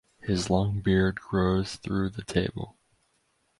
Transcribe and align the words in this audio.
His 0.21 0.49
long 0.49 0.79
beard 0.79 1.19
grows 1.21 1.75
through 1.75 2.09
the 2.09 2.23
table. 2.23 2.75